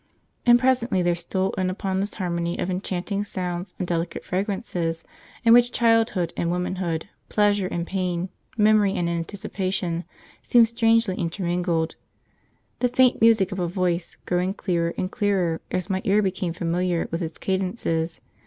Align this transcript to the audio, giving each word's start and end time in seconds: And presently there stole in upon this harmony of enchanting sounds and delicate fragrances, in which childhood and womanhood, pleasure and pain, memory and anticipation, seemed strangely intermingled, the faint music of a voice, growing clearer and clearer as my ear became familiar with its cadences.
And 0.47 0.57
presently 0.59 1.03
there 1.03 1.13
stole 1.13 1.51
in 1.59 1.69
upon 1.69 1.99
this 1.99 2.15
harmony 2.15 2.57
of 2.57 2.71
enchanting 2.71 3.23
sounds 3.23 3.75
and 3.77 3.87
delicate 3.87 4.25
fragrances, 4.25 5.03
in 5.45 5.53
which 5.53 5.71
childhood 5.71 6.33
and 6.35 6.49
womanhood, 6.49 7.07
pleasure 7.29 7.67
and 7.67 7.85
pain, 7.85 8.29
memory 8.57 8.93
and 8.95 9.07
anticipation, 9.07 10.05
seemed 10.41 10.67
strangely 10.69 11.17
intermingled, 11.19 11.97
the 12.79 12.87
faint 12.87 13.21
music 13.21 13.51
of 13.51 13.59
a 13.59 13.67
voice, 13.67 14.17
growing 14.25 14.55
clearer 14.55 14.95
and 14.97 15.11
clearer 15.11 15.61
as 15.69 15.87
my 15.87 16.01
ear 16.03 16.23
became 16.23 16.53
familiar 16.53 17.07
with 17.11 17.21
its 17.21 17.37
cadences. 17.37 18.21